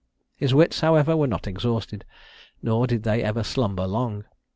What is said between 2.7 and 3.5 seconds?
did they ever